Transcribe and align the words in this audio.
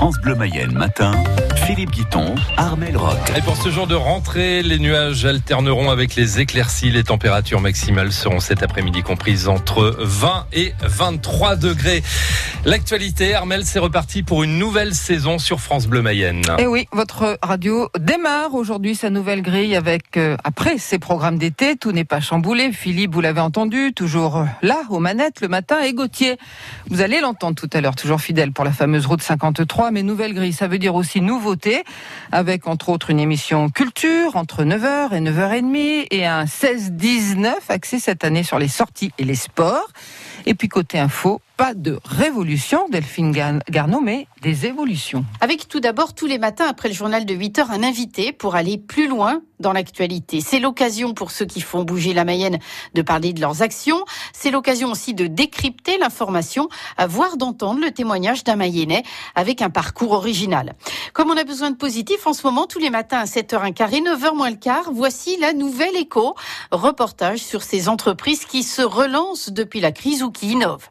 France 0.00 0.18
Bleu 0.18 0.34
Mayenne 0.34 0.72
matin, 0.72 1.12
Philippe 1.66 1.90
Guiton, 1.90 2.34
Armel 2.56 2.96
Rock. 2.96 3.18
Et 3.36 3.42
pour 3.42 3.54
ce 3.54 3.68
jour 3.68 3.86
de 3.86 3.94
rentrée, 3.94 4.62
les 4.62 4.78
nuages 4.78 5.26
alterneront 5.26 5.90
avec 5.90 6.16
les 6.16 6.40
éclaircies. 6.40 6.90
Les 6.90 7.04
températures 7.04 7.60
maximales 7.60 8.10
seront 8.10 8.40
cet 8.40 8.62
après-midi 8.62 9.02
comprises 9.02 9.46
entre 9.46 9.94
20 9.98 10.46
et 10.54 10.72
23 10.82 11.56
degrés. 11.56 12.02
L'actualité, 12.64 13.34
Armel, 13.34 13.66
c'est 13.66 13.78
reparti 13.78 14.22
pour 14.22 14.42
une 14.42 14.58
nouvelle 14.58 14.94
saison 14.94 15.38
sur 15.38 15.60
France 15.60 15.86
Bleu 15.86 16.00
Mayenne. 16.00 16.44
Et 16.58 16.66
oui, 16.66 16.88
votre 16.92 17.38
radio 17.42 17.90
démarre 17.98 18.54
aujourd'hui 18.54 18.94
sa 18.94 19.10
nouvelle 19.10 19.42
grille 19.42 19.76
avec, 19.76 20.16
euh, 20.16 20.36
après 20.44 20.78
ses 20.78 20.98
programmes 20.98 21.36
d'été, 21.36 21.76
tout 21.76 21.92
n'est 21.92 22.04
pas 22.04 22.20
chamboulé. 22.20 22.72
Philippe, 22.72 23.12
vous 23.12 23.20
l'avez 23.20 23.40
entendu, 23.40 23.92
toujours 23.94 24.46
là, 24.62 24.78
aux 24.88 24.98
manettes, 24.98 25.42
le 25.42 25.48
matin, 25.48 25.80
et 25.82 25.92
Gauthier. 25.92 26.38
Vous 26.88 27.02
allez 27.02 27.20
l'entendre 27.20 27.54
tout 27.54 27.70
à 27.74 27.82
l'heure, 27.82 27.96
toujours 27.96 28.22
fidèle 28.22 28.52
pour 28.52 28.64
la 28.64 28.72
fameuse 28.72 29.04
route 29.04 29.22
53, 29.22 29.89
mais 29.90 30.02
nouvelle 30.02 30.34
grille, 30.34 30.52
ça 30.52 30.68
veut 30.68 30.78
dire 30.78 30.94
aussi 30.94 31.20
nouveauté, 31.20 31.84
avec 32.32 32.66
entre 32.66 32.88
autres 32.88 33.10
une 33.10 33.20
émission 33.20 33.68
culture 33.68 34.36
entre 34.36 34.64
9h 34.64 35.14
et 35.14 35.20
9h30 35.20 36.06
et 36.10 36.26
un 36.26 36.44
16-19 36.44 37.54
axé 37.68 37.98
cette 37.98 38.24
année 38.24 38.42
sur 38.42 38.58
les 38.58 38.68
sorties 38.68 39.12
et 39.18 39.24
les 39.24 39.34
sports. 39.34 39.90
Et 40.46 40.54
puis 40.54 40.68
côté 40.68 40.98
info, 40.98 41.40
pas 41.60 41.74
de 41.74 42.00
révolution, 42.06 42.88
Delphine 42.88 43.32
Garneau, 43.68 44.00
mais 44.00 44.26
des 44.40 44.64
évolutions. 44.64 45.26
Avec 45.42 45.68
tout 45.68 45.78
d'abord 45.78 46.14
tous 46.14 46.24
les 46.24 46.38
matins 46.38 46.64
après 46.66 46.88
le 46.88 46.94
journal 46.94 47.26
de 47.26 47.34
8 47.34 47.58
heures 47.58 47.70
un 47.70 47.82
invité 47.82 48.32
pour 48.32 48.54
aller 48.54 48.78
plus 48.78 49.08
loin 49.08 49.42
dans 49.58 49.74
l'actualité. 49.74 50.40
C'est 50.40 50.58
l'occasion 50.58 51.12
pour 51.12 51.30
ceux 51.30 51.44
qui 51.44 51.60
font 51.60 51.84
bouger 51.84 52.14
la 52.14 52.24
Mayenne 52.24 52.58
de 52.94 53.02
parler 53.02 53.34
de 53.34 53.42
leurs 53.42 53.60
actions. 53.60 54.06
C'est 54.32 54.50
l'occasion 54.50 54.90
aussi 54.90 55.12
de 55.12 55.26
décrypter 55.26 55.98
l'information, 55.98 56.70
voire 57.06 57.36
d'entendre 57.36 57.80
le 57.80 57.90
témoignage 57.90 58.42
d'un 58.42 58.56
Mayennais 58.56 59.02
avec 59.34 59.60
un 59.60 59.68
parcours 59.68 60.12
original. 60.12 60.74
Comme 61.12 61.30
on 61.30 61.36
a 61.36 61.44
besoin 61.44 61.70
de 61.70 61.76
positif 61.76 62.26
en 62.26 62.32
ce 62.32 62.46
moment, 62.46 62.66
tous 62.66 62.78
les 62.78 62.88
matins 62.88 63.18
à 63.18 63.24
7h15 63.26 63.94
et 63.94 64.00
9h 64.00 64.34
moins 64.34 64.48
le 64.48 64.56
quart, 64.56 64.90
voici 64.94 65.36
la 65.38 65.52
nouvelle 65.52 65.96
écho. 65.96 66.34
Reportage 66.70 67.40
sur 67.40 67.62
ces 67.62 67.90
entreprises 67.90 68.46
qui 68.46 68.62
se 68.62 68.80
relancent 68.80 69.50
depuis 69.50 69.80
la 69.80 69.92
crise 69.92 70.22
ou 70.22 70.30
qui 70.30 70.52
innovent. 70.52 70.88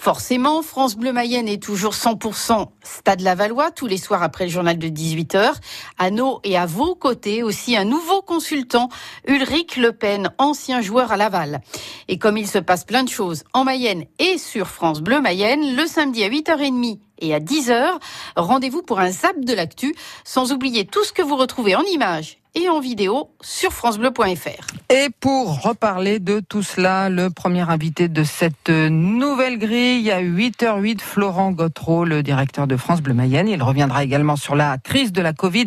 Forcément, 0.00 0.62
France 0.62 0.96
Bleu 0.96 1.12
Mayenne 1.12 1.48
est 1.48 1.62
toujours 1.62 1.92
100% 1.92 2.68
Stade 2.84 3.20
Lavallois 3.20 3.72
tous 3.72 3.88
les 3.88 3.98
soirs 3.98 4.22
après 4.22 4.44
le 4.44 4.50
journal 4.50 4.78
de 4.78 4.88
18h. 4.88 5.54
À 5.98 6.10
nos 6.10 6.40
et 6.44 6.56
à 6.56 6.66
vos 6.66 6.94
côtés 6.94 7.42
aussi 7.42 7.76
un 7.76 7.84
nouveau 7.84 8.22
consultant, 8.22 8.88
Ulrich 9.26 9.76
Le 9.76 9.92
Pen, 9.92 10.30
ancien 10.38 10.80
joueur 10.80 11.10
à 11.10 11.16
Laval. 11.16 11.60
Et 12.06 12.16
comme 12.16 12.36
il 12.36 12.46
se 12.46 12.58
passe 12.58 12.84
plein 12.84 13.02
de 13.02 13.08
choses 13.08 13.42
en 13.52 13.64
Mayenne 13.64 14.04
et 14.20 14.38
sur 14.38 14.68
France 14.68 15.00
Bleu 15.00 15.20
Mayenne, 15.20 15.74
le 15.74 15.86
samedi 15.86 16.22
à 16.22 16.28
8h30 16.28 17.00
et 17.18 17.34
à 17.34 17.40
10h, 17.40 17.98
rendez-vous 18.36 18.82
pour 18.82 19.00
un 19.00 19.10
zap 19.10 19.40
de 19.40 19.52
l'actu, 19.52 19.96
sans 20.24 20.52
oublier 20.52 20.86
tout 20.86 21.02
ce 21.02 21.12
que 21.12 21.22
vous 21.22 21.36
retrouvez 21.36 21.74
en 21.74 21.82
images 21.82 22.37
et 22.54 22.68
en 22.68 22.80
vidéo 22.80 23.30
sur 23.40 23.72
francebleu.fr. 23.72 24.66
Et 24.90 25.08
pour 25.20 25.62
reparler 25.62 26.18
de 26.18 26.40
tout 26.40 26.62
cela, 26.62 27.10
le 27.10 27.30
premier 27.30 27.68
invité 27.68 28.08
de 28.08 28.24
cette 28.24 28.70
nouvelle 28.70 29.58
grille 29.58 30.10
à 30.10 30.22
8h08, 30.22 31.00
Florent 31.00 31.52
Gautreau, 31.52 32.04
le 32.04 32.22
directeur 32.22 32.66
de 32.66 32.76
France 32.76 33.02
Bleu 33.02 33.14
Mayenne. 33.14 33.48
Il 33.48 33.62
reviendra 33.62 34.02
également 34.02 34.36
sur 34.36 34.56
la 34.56 34.78
crise 34.78 35.12
de 35.12 35.20
la 35.20 35.32
Covid 35.32 35.66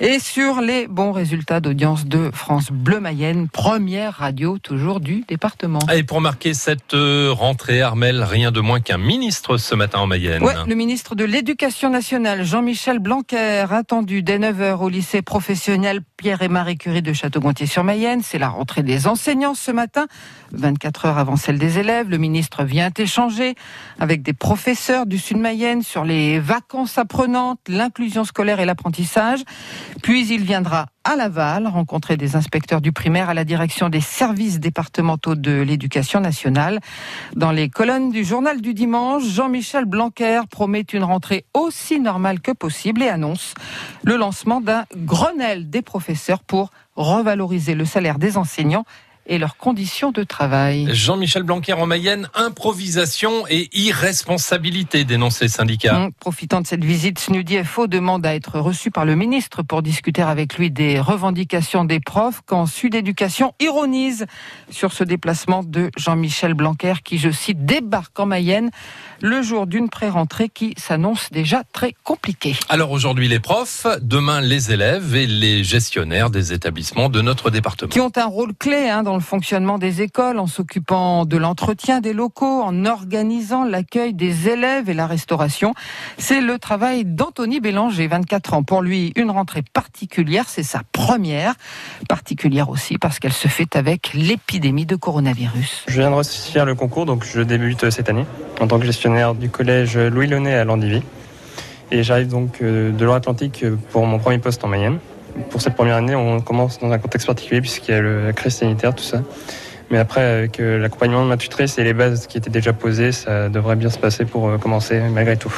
et 0.00 0.18
sur 0.18 0.60
les 0.60 0.88
bons 0.88 1.12
résultats 1.12 1.60
d'audience 1.60 2.06
de 2.06 2.30
France 2.32 2.70
Bleu 2.70 3.00
Mayenne, 3.00 3.48
première 3.48 4.14
radio 4.14 4.58
toujours 4.58 5.00
du 5.00 5.24
département. 5.28 5.78
Et 5.94 6.02
pour 6.02 6.20
marquer 6.20 6.54
cette 6.54 6.94
euh, 6.94 7.30
rentrée, 7.32 7.82
Armel, 7.82 8.22
rien 8.22 8.50
de 8.50 8.60
moins 8.60 8.80
qu'un 8.80 8.98
ministre 8.98 9.56
ce 9.56 9.74
matin 9.74 10.00
en 10.00 10.06
Mayenne. 10.06 10.42
Ouais, 10.42 10.54
le 10.66 10.74
ministre 10.74 11.14
de 11.14 11.24
l'Éducation 11.24 11.90
nationale, 11.90 12.44
Jean-Michel 12.44 12.98
Blanquer, 12.98 13.64
attendu 13.70 14.22
dès 14.22 14.38
9h 14.38 14.78
au 14.78 14.88
lycée 14.88 15.22
professionnel 15.22 16.00
Pierre 16.16 16.40
et 16.40 16.48
Marie 16.48 16.78
Curie 16.78 17.02
de 17.02 17.12
Château-Gontier-sur-Mayenne. 17.12 18.22
C'est 18.22 18.38
la 18.38 18.48
rentrée 18.48 18.82
des 18.82 19.06
enseignants 19.06 19.54
ce 19.54 19.70
matin, 19.70 20.06
24 20.52 21.06
heures 21.06 21.18
avant 21.18 21.36
celle 21.36 21.58
des 21.58 21.78
élèves. 21.78 22.08
Le 22.08 22.16
ministre 22.16 22.64
vient 22.64 22.90
échanger 22.96 23.54
avec 24.00 24.22
des 24.22 24.32
professeurs 24.32 25.06
du 25.06 25.18
Sud-Mayenne 25.18 25.82
sur 25.82 26.04
les 26.04 26.40
vacances 26.40 26.96
apprenantes, 26.96 27.60
l'inclusion 27.68 28.24
scolaire 28.24 28.60
et 28.60 28.64
l'apprentissage? 28.64 29.40
Puis 30.02 30.26
il 30.28 30.42
viendra 30.42 30.86
à 31.06 31.14
Laval 31.14 31.68
rencontrer 31.68 32.16
des 32.16 32.34
inspecteurs 32.34 32.80
du 32.80 32.90
primaire 32.90 33.28
à 33.30 33.34
la 33.34 33.44
direction 33.44 33.88
des 33.88 34.00
services 34.00 34.58
départementaux 34.58 35.36
de 35.36 35.62
l'éducation 35.62 36.18
nationale. 36.20 36.80
Dans 37.36 37.52
les 37.52 37.68
colonnes 37.68 38.10
du 38.10 38.24
journal 38.24 38.60
du 38.60 38.74
dimanche, 38.74 39.22
Jean-Michel 39.24 39.84
Blanquer 39.84 40.40
promet 40.50 40.80
une 40.80 41.04
rentrée 41.04 41.44
aussi 41.54 42.00
normale 42.00 42.40
que 42.40 42.50
possible 42.50 43.04
et 43.04 43.08
annonce 43.08 43.54
le 44.02 44.16
lancement 44.16 44.60
d'un 44.60 44.84
Grenelle 44.96 45.70
des 45.70 45.82
professeurs 45.82 46.42
pour 46.42 46.70
revaloriser 46.96 47.76
le 47.76 47.84
salaire 47.84 48.18
des 48.18 48.36
enseignants 48.36 48.84
et 49.26 49.38
leurs 49.38 49.56
conditions 49.56 50.12
de 50.12 50.22
travail. 50.22 50.88
Jean-Michel 50.92 51.42
Blanquer 51.42 51.74
en 51.74 51.86
Mayenne, 51.86 52.28
improvisation 52.34 53.46
et 53.48 53.68
irresponsabilité, 53.72 55.04
dénonce 55.04 55.40
les 55.40 55.48
syndicats. 55.48 55.96
Hum, 55.96 56.12
profitant 56.12 56.60
de 56.60 56.66
cette 56.66 56.84
visite, 56.84 57.18
Snudi 57.18 57.58
FO 57.64 57.86
demande 57.86 58.24
à 58.26 58.34
être 58.34 58.58
reçu 58.60 58.90
par 58.90 59.04
le 59.04 59.16
ministre 59.16 59.62
pour 59.62 59.82
discuter 59.82 60.22
avec 60.22 60.56
lui 60.58 60.70
des 60.70 61.00
revendications 61.00 61.84
des 61.84 62.00
profs 62.00 62.42
quand 62.46 62.66
Sud 62.66 62.94
Éducation 62.94 63.54
ironise 63.60 64.26
sur 64.70 64.92
ce 64.92 65.04
déplacement 65.04 65.62
de 65.62 65.90
Jean-Michel 65.96 66.54
Blanquer 66.54 66.94
qui, 67.04 67.18
je 67.18 67.30
cite, 67.30 67.64
débarque 67.64 68.18
en 68.18 68.26
Mayenne 68.26 68.70
le 69.20 69.42
jour 69.42 69.66
d'une 69.66 69.88
pré-rentrée 69.88 70.48
qui 70.48 70.74
s'annonce 70.76 71.30
déjà 71.30 71.62
très 71.72 71.94
compliquée. 72.04 72.54
Alors 72.68 72.90
aujourd'hui 72.90 73.28
les 73.28 73.40
profs, 73.40 73.86
demain 74.02 74.40
les 74.40 74.72
élèves 74.72 75.14
et 75.14 75.26
les 75.26 75.64
gestionnaires 75.64 76.30
des 76.30 76.52
établissements 76.52 77.08
de 77.08 77.20
notre 77.22 77.50
département. 77.50 77.90
Qui 77.90 78.00
ont 78.00 78.12
un 78.16 78.26
rôle 78.26 78.54
clé 78.54 78.88
hein, 78.88 79.02
dans 79.02 79.15
le 79.16 79.22
fonctionnement 79.22 79.78
des 79.78 80.02
écoles, 80.02 80.38
en 80.38 80.46
s'occupant 80.46 81.24
de 81.24 81.36
l'entretien 81.36 82.00
des 82.00 82.12
locaux, 82.12 82.62
en 82.62 82.84
organisant 82.84 83.64
l'accueil 83.64 84.14
des 84.14 84.48
élèves 84.48 84.88
et 84.88 84.94
la 84.94 85.06
restauration. 85.06 85.74
C'est 86.18 86.40
le 86.40 86.58
travail 86.58 87.04
d'Anthony 87.04 87.60
Bélanger, 87.60 88.06
24 88.06 88.54
ans. 88.54 88.62
Pour 88.62 88.82
lui, 88.82 89.12
une 89.16 89.30
rentrée 89.30 89.62
particulière, 89.62 90.44
c'est 90.48 90.62
sa 90.62 90.82
première. 90.92 91.54
Particulière 92.08 92.70
aussi 92.70 92.98
parce 92.98 93.18
qu'elle 93.18 93.32
se 93.32 93.48
fait 93.48 93.74
avec 93.74 94.12
l'épidémie 94.14 94.86
de 94.86 94.96
coronavirus. 94.96 95.84
Je 95.88 96.00
viens 96.00 96.10
de 96.10 96.14
réussir 96.14 96.64
le 96.64 96.74
concours, 96.74 97.06
donc 97.06 97.24
je 97.24 97.40
débute 97.40 97.90
cette 97.90 98.08
année 98.08 98.26
en 98.60 98.68
tant 98.68 98.78
que 98.78 98.86
gestionnaire 98.86 99.34
du 99.34 99.50
collège 99.50 99.98
Louis 99.98 100.28
Launay 100.28 100.54
à 100.54 100.64
Landivy. 100.64 101.02
Et 101.90 102.02
j'arrive 102.02 102.28
donc 102.28 102.62
euh, 102.62 102.90
de 102.90 103.04
Loire-Atlantique 103.04 103.64
pour 103.90 104.06
mon 104.06 104.18
premier 104.18 104.38
poste 104.38 104.64
en 104.64 104.68
Mayenne 104.68 104.98
pour 105.50 105.60
cette 105.60 105.74
première 105.74 105.96
année, 105.96 106.14
on 106.14 106.40
commence 106.40 106.78
dans 106.78 106.90
un 106.90 106.98
contexte 106.98 107.26
particulier 107.26 107.60
puisqu'il 107.60 107.92
y 107.92 107.94
a 107.94 108.02
la 108.02 108.32
crise 108.32 108.54
sanitaire, 108.54 108.94
tout 108.94 109.04
ça. 109.04 109.22
Mais 109.90 109.98
après, 109.98 110.22
avec 110.22 110.58
euh, 110.58 110.78
l'accompagnement 110.78 111.22
de 111.22 111.28
ma 111.28 111.36
tutrice 111.36 111.78
et 111.78 111.84
les 111.84 111.94
bases 111.94 112.26
qui 112.26 112.38
étaient 112.38 112.50
déjà 112.50 112.72
posées, 112.72 113.12
ça 113.12 113.48
devrait 113.48 113.76
bien 113.76 113.90
se 113.90 113.98
passer 113.98 114.24
pour 114.24 114.48
euh, 114.48 114.58
commencer 114.58 115.00
malgré 115.12 115.36
tout. 115.36 115.54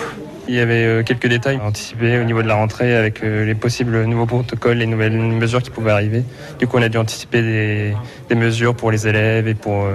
Il 0.48 0.54
y 0.54 0.60
avait 0.60 0.84
euh, 0.84 1.02
quelques 1.02 1.28
détails 1.28 1.58
anticipés 1.62 2.18
au 2.18 2.24
niveau 2.24 2.42
de 2.42 2.48
la 2.48 2.54
rentrée 2.54 2.94
avec 2.94 3.20
les 3.22 3.54
possibles 3.54 4.04
nouveaux 4.04 4.26
protocoles, 4.26 4.78
les 4.78 4.86
nouvelles 4.86 5.16
mesures 5.16 5.62
qui 5.62 5.70
pouvaient 5.70 5.90
arriver. 5.90 6.24
Du 6.58 6.66
coup, 6.66 6.78
on 6.78 6.82
a 6.82 6.88
dû 6.88 6.98
anticiper 6.98 7.42
des, 8.28 8.34
mesures 8.34 8.74
pour 8.74 8.90
les 8.90 9.08
élèves 9.08 9.48
et 9.48 9.54
pour 9.54 9.86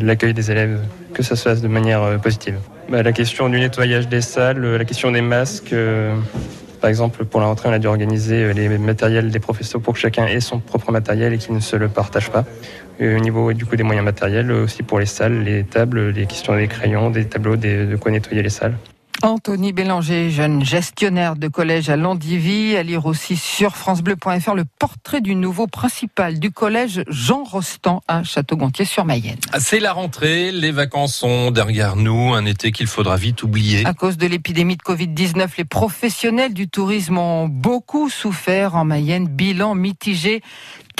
l'accueil 0.00 0.34
des 0.34 0.50
élèves, 0.50 0.80
que 1.14 1.22
ça 1.22 1.36
se 1.36 1.42
fasse 1.42 1.62
de 1.62 1.68
manière 1.68 2.18
positive. 2.20 2.56
Bah, 2.90 3.02
la 3.02 3.12
question 3.12 3.48
du 3.48 3.58
nettoyage 3.58 4.08
des 4.08 4.20
salles, 4.20 4.62
la 4.62 4.84
question 4.84 5.10
des 5.10 5.22
masques. 5.22 5.74
Par 6.82 6.88
exemple, 6.88 7.24
pour 7.24 7.38
la 7.38 7.46
rentrée, 7.46 7.68
on 7.68 7.72
a 7.72 7.78
dû 7.78 7.86
organiser 7.86 8.42
euh, 8.42 8.52
les 8.52 8.68
matériels 8.76 9.30
des 9.30 9.38
professeurs 9.38 9.80
pour 9.80 9.94
que 9.94 10.00
chacun 10.00 10.26
ait 10.26 10.40
son 10.40 10.58
propre 10.58 10.90
matériel 10.90 11.32
et 11.32 11.38
qu'il 11.38 11.54
ne 11.54 11.60
se 11.60 11.76
le 11.76 11.88
partage 11.88 12.28
pas. 12.28 12.44
au 13.00 13.20
niveau 13.20 13.52
du 13.52 13.64
coup 13.64 13.76
des 13.76 13.84
moyens 13.84 14.04
matériels, 14.04 14.50
aussi 14.50 14.82
pour 14.82 14.98
les 14.98 15.06
salles, 15.06 15.44
les 15.44 15.62
tables, 15.62 16.10
les 16.10 16.26
questions 16.26 16.56
des 16.56 16.66
crayons, 16.66 17.10
des 17.10 17.24
tableaux, 17.26 17.54
de 17.56 17.96
quoi 18.00 18.10
nettoyer 18.10 18.42
les 18.42 18.50
salles. 18.50 18.74
Anthony 19.22 19.72
Bélanger, 19.72 20.30
jeune 20.30 20.64
gestionnaire 20.64 21.36
de 21.36 21.46
collège 21.46 21.88
à 21.88 21.96
Landivy, 21.96 22.76
à 22.76 22.82
lire 22.82 23.06
aussi 23.06 23.36
sur 23.36 23.76
francebleu.fr 23.76 24.54
le 24.54 24.64
portrait 24.64 25.20
du 25.20 25.36
nouveau 25.36 25.68
principal 25.68 26.40
du 26.40 26.50
collège 26.50 27.04
Jean 27.06 27.44
Rostand 27.44 28.02
à 28.08 28.24
Château-Gontier-sur-Mayenne. 28.24 29.38
C'est 29.60 29.78
la 29.78 29.92
rentrée, 29.92 30.50
les 30.50 30.72
vacances 30.72 31.14
sont 31.14 31.52
derrière 31.52 31.94
nous, 31.94 32.34
un 32.34 32.44
été 32.46 32.72
qu'il 32.72 32.88
faudra 32.88 33.16
vite 33.16 33.44
oublier. 33.44 33.86
À 33.86 33.94
cause 33.94 34.16
de 34.18 34.26
l'épidémie 34.26 34.76
de 34.76 34.82
Covid-19, 34.82 35.50
les 35.56 35.64
professionnels 35.64 36.52
du 36.52 36.68
tourisme 36.68 37.16
ont 37.16 37.46
beaucoup 37.46 38.10
souffert 38.10 38.74
en 38.74 38.84
Mayenne, 38.84 39.28
bilan 39.28 39.76
mitigé 39.76 40.42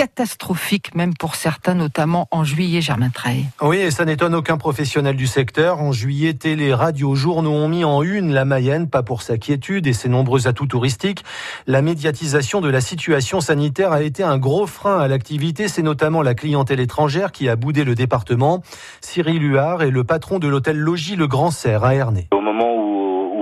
catastrophique, 0.03 0.97
même 0.97 1.15
pour 1.15 1.37
certains, 1.37 1.77
notamment 1.77 2.27
en 2.33 2.43
juillet, 2.43 2.81
Germain 2.81 3.11
Trey. 3.11 3.45
Oui, 3.61 3.77
et 3.77 3.93
ça 3.93 4.05
n'étonne 4.05 4.35
aucun 4.35 4.57
professionnel 4.57 5.15
du 5.15 5.29
secteur. 5.29 5.81
En 5.81 5.93
juillet, 5.93 6.35
télé, 6.35 6.75
radio, 6.75 7.15
journaux 7.15 7.53
ont 7.53 7.69
mis 7.69 7.85
en 7.85 8.03
une 8.03 8.33
la 8.33 8.45
Mayenne, 8.45 8.91
pas 8.91 9.05
pour 9.05 9.23
sa 9.23 9.39
quiétude 9.39 9.87
et 9.87 9.93
ses 9.93 10.09
nombreux 10.09 10.49
atouts 10.49 10.67
touristiques. 10.67 11.23
La 11.69 11.83
médiatisation 11.83 12.61
de 12.61 12.69
la 12.69 12.81
situation 12.81 13.41
sanitaire 13.41 13.93
a 13.93 14.03
été 14.03 14.25
un 14.25 14.39
gros 14.39 14.67
frein 14.67 14.99
à 14.99 15.07
l'activité. 15.07 15.69
C'est 15.69 15.83
notamment 15.83 16.23
la 16.23 16.35
clientèle 16.35 16.81
étrangère 16.81 17.31
qui 17.31 17.49
a 17.49 17.55
boudé 17.55 17.85
le 17.85 17.95
département. 17.95 18.61
Cyril 19.01 19.41
Huard 19.45 19.85
est 19.85 19.93
le 19.93 20.03
patron 20.03 20.41
de 20.41 20.49
l'hôtel 20.49 20.79
Logis 20.79 21.15
Le 21.15 21.29
Grand 21.29 21.53
Serre 21.53 21.85
à 21.85 21.95
Ernée. 21.95 22.27
Au 22.33 22.41
moment 22.41 22.75
où, 22.75 23.39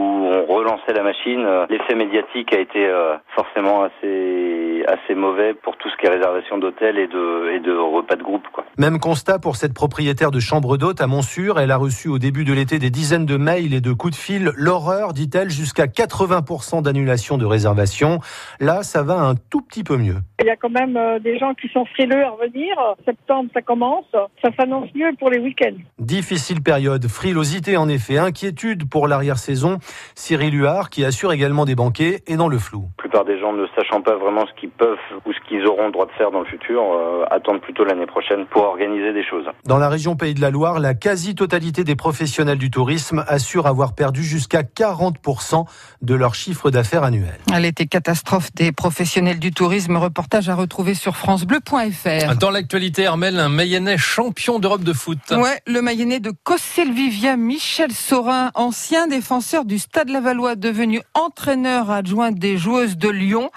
on 0.46 0.54
relançait 0.54 0.92
la 0.92 1.02
machine 1.02 1.10
machine. 1.10 1.46
L'effet 1.68 1.94
médiatique 1.94 2.52
a 2.52 2.60
été 2.60 2.88
forcément 3.34 3.82
assez 3.84 4.69
assez 4.86 5.14
mauvais 5.14 5.54
pour 5.54 5.76
tout 5.76 5.88
ce 5.88 5.96
qui 5.96 6.06
est 6.06 6.10
réservation 6.10 6.58
d'hôtels 6.58 6.98
et 6.98 7.06
de 7.06 7.50
et 7.54 7.60
de 7.60 7.72
repas 7.72 8.16
de 8.16 8.22
groupe. 8.22 8.46
Quoi. 8.52 8.64
Même 8.78 8.98
constat 8.98 9.38
pour 9.38 9.56
cette 9.56 9.74
propriétaire 9.74 10.30
de 10.30 10.40
chambre 10.40 10.76
d'hôte 10.76 11.00
à 11.00 11.06
Montsûr. 11.06 11.58
Elle 11.58 11.70
a 11.70 11.76
reçu 11.76 12.08
au 12.08 12.18
début 12.18 12.44
de 12.44 12.52
l'été 12.52 12.78
des 12.78 12.90
dizaines 12.90 13.26
de 13.26 13.36
mails 13.36 13.74
et 13.74 13.80
de 13.80 13.92
coups 13.92 14.16
de 14.16 14.20
fil. 14.20 14.52
L'horreur, 14.56 15.12
dit-elle, 15.12 15.50
jusqu'à 15.50 15.86
80% 15.86 16.82
d'annulation 16.82 17.38
de 17.38 17.44
réservation. 17.44 18.18
Là, 18.60 18.82
ça 18.82 19.02
va 19.02 19.14
un 19.14 19.34
tout 19.34 19.60
petit 19.60 19.84
peu 19.84 19.96
mieux. 19.96 20.16
Il 20.40 20.46
y 20.46 20.50
a 20.50 20.56
quand 20.56 20.70
même 20.70 20.98
des 21.20 21.38
gens 21.38 21.54
qui 21.54 21.68
sont 21.68 21.84
frileux 21.84 22.24
à 22.24 22.30
revenir. 22.30 22.76
Septembre, 23.04 23.50
ça 23.52 23.62
commence. 23.62 24.06
Ça 24.42 24.50
s'annonce 24.58 24.88
mieux 24.94 25.10
pour 25.18 25.30
les 25.30 25.38
week-ends. 25.38 25.76
Difficile 25.98 26.62
période. 26.62 27.06
Frilosité, 27.06 27.76
en 27.76 27.88
effet. 27.88 28.18
Inquiétude 28.18 28.88
pour 28.88 29.08
l'arrière-saison. 29.08 29.78
Cyril 30.14 30.54
Huard, 30.54 30.90
qui 30.90 31.04
assure 31.04 31.32
également 31.32 31.64
des 31.64 31.74
banquets, 31.74 32.22
est 32.26 32.36
dans 32.36 32.48
le 32.48 32.58
flou. 32.58 32.84
La 32.98 33.02
plupart 33.02 33.24
des 33.24 33.38
gens 33.38 33.52
ne 33.52 33.66
sachant 33.76 34.00
pas 34.00 34.16
vraiment 34.16 34.46
ce 34.46 34.60
qu'ils 34.60 34.69
peuvent 34.70 34.98
ou 35.26 35.32
ce 35.32 35.38
qu'ils 35.48 35.66
auront 35.66 35.86
le 35.86 35.92
droit 35.92 36.06
de 36.06 36.12
faire 36.12 36.30
dans 36.30 36.40
le 36.40 36.46
futur, 36.46 36.82
euh, 36.82 37.24
attendent 37.30 37.60
plutôt 37.60 37.84
l'année 37.84 38.06
prochaine 38.06 38.46
pour 38.46 38.62
organiser 38.62 39.12
des 39.12 39.24
choses. 39.24 39.46
Dans 39.64 39.78
la 39.78 39.88
région 39.88 40.16
Pays 40.16 40.34
de 40.34 40.40
la 40.40 40.50
Loire, 40.50 40.78
la 40.80 40.94
quasi-totalité 40.94 41.84
des 41.84 41.96
professionnels 41.96 42.58
du 42.58 42.70
tourisme 42.70 43.24
assure 43.28 43.66
avoir 43.66 43.94
perdu 43.94 44.22
jusqu'à 44.22 44.62
40% 44.62 45.64
de 46.02 46.14
leur 46.14 46.34
chiffre 46.34 46.70
d'affaires 46.70 47.04
annuel. 47.04 47.38
L'été 47.60 47.86
catastrophe 47.86 48.52
des 48.54 48.72
professionnels 48.72 49.38
du 49.38 49.52
tourisme, 49.52 49.96
reportage 49.96 50.48
à 50.48 50.54
retrouver 50.54 50.94
sur 50.94 51.16
francebleu.fr. 51.16 52.36
Dans 52.36 52.50
l'actualité, 52.50 53.06
Armel, 53.06 53.38
un 53.38 53.48
Mayennais 53.48 53.98
champion 53.98 54.58
d'Europe 54.58 54.82
de 54.82 54.92
foot. 54.92 55.18
Ouais, 55.30 55.60
le 55.66 55.82
Mayennais 55.82 56.20
de 56.20 56.32
Cossel-Vivien, 56.44 57.36
Michel 57.36 57.92
Saurin, 57.92 58.50
ancien 58.54 59.06
défenseur 59.06 59.64
du 59.64 59.78
Stade 59.78 60.08
Lavallois, 60.08 60.56
devenu 60.56 61.00
entraîneur 61.14 61.90
adjoint 61.90 62.32
des 62.32 62.56
joueuses 62.56 62.96
de 62.96 63.08
Lyon. 63.08 63.50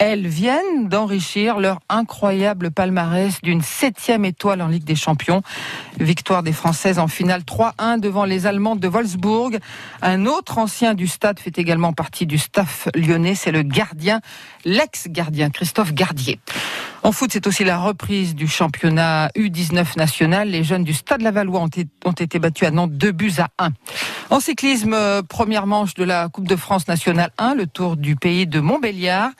Elles 0.00 0.28
viennent 0.28 0.88
d'enrichir 0.88 1.58
leur 1.58 1.80
incroyable 1.88 2.70
palmarès 2.70 3.42
d'une 3.42 3.62
septième 3.62 4.24
étoile 4.24 4.62
en 4.62 4.68
Ligue 4.68 4.84
des 4.84 4.94
Champions. 4.94 5.42
Victoire 5.98 6.44
des 6.44 6.52
Françaises 6.52 7.00
en 7.00 7.08
finale 7.08 7.40
3-1 7.40 7.98
devant 7.98 8.24
les 8.24 8.46
Allemandes 8.46 8.78
de 8.78 8.86
Wolfsburg. 8.86 9.58
Un 10.00 10.26
autre 10.26 10.58
ancien 10.58 10.94
du 10.94 11.08
stade 11.08 11.40
fait 11.40 11.58
également 11.58 11.92
partie 11.92 12.26
du 12.26 12.38
staff 12.38 12.86
lyonnais, 12.94 13.34
c'est 13.34 13.50
le 13.50 13.62
gardien, 13.62 14.20
l'ex-gardien 14.64 15.50
Christophe 15.50 15.92
Gardier. 15.92 16.38
En 17.04 17.12
foot, 17.12 17.30
c'est 17.32 17.46
aussi 17.46 17.62
la 17.64 17.78
reprise 17.78 18.34
du 18.34 18.48
championnat 18.48 19.28
U19 19.36 19.96
national. 19.96 20.48
Les 20.48 20.64
jeunes 20.64 20.82
du 20.82 20.92
Stade 20.92 21.22
Lavallois 21.22 21.60
ont, 21.60 22.12
été 22.12 22.38
battus 22.38 22.66
à 22.66 22.70
Nantes 22.72 22.92
2 22.92 23.12
buts 23.12 23.34
à 23.38 23.48
1. 23.58 23.70
En 24.30 24.40
cyclisme, 24.40 24.94
euh, 24.94 25.22
première 25.22 25.66
manche 25.66 25.94
de 25.94 26.02
la 26.02 26.28
Coupe 26.28 26.48
de 26.48 26.56
France 26.56 26.88
nationale 26.88 27.30
1, 27.38 27.54
le 27.54 27.66
tour 27.66 27.96
du 27.96 28.16
pays 28.16 28.46
de 28.46 28.58
Montbéliard. 28.58 29.30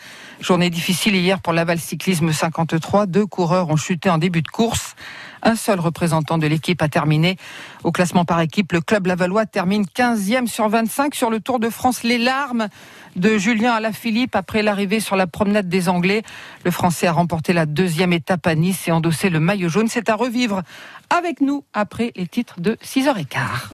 Journée 0.40 0.70
difficile 0.70 1.16
hier 1.16 1.40
pour 1.40 1.52
Laval 1.52 1.80
Cyclisme 1.80 2.32
53. 2.32 3.06
Deux 3.06 3.26
coureurs 3.26 3.68
ont 3.70 3.76
chuté 3.76 4.08
en 4.08 4.18
début 4.18 4.42
de 4.42 4.48
course. 4.48 4.94
Un 5.42 5.56
seul 5.56 5.80
représentant 5.80 6.38
de 6.38 6.46
l'équipe 6.46 6.80
a 6.80 6.88
terminé. 6.88 7.36
Au 7.84 7.92
classement 7.92 8.24
par 8.24 8.40
équipe, 8.40 8.72
le 8.72 8.80
club 8.80 9.06
lavallois 9.06 9.46
termine 9.46 9.84
15e 9.84 10.46
sur 10.46 10.68
25 10.68 11.14
sur 11.14 11.30
le 11.30 11.40
Tour 11.40 11.58
de 11.58 11.70
France. 11.70 12.02
Les 12.02 12.18
larmes 12.18 12.68
de 13.18 13.36
Julien 13.38 13.72
Alaphilippe 13.72 14.36
après 14.36 14.62
l'arrivée 14.62 15.00
sur 15.00 15.16
la 15.16 15.26
promenade 15.26 15.68
des 15.68 15.88
Anglais. 15.88 16.22
Le 16.64 16.70
Français 16.70 17.06
a 17.06 17.12
remporté 17.12 17.52
la 17.52 17.66
deuxième 17.66 18.12
étape 18.12 18.46
à 18.46 18.54
Nice 18.54 18.88
et 18.88 18.92
endossé 18.92 19.30
le 19.30 19.40
maillot 19.40 19.68
jaune. 19.68 19.88
C'est 19.88 20.08
à 20.08 20.14
revivre 20.14 20.62
avec 21.10 21.40
nous 21.40 21.64
après 21.72 22.12
les 22.16 22.26
titres 22.26 22.60
de 22.60 22.76
6h15. 22.84 23.66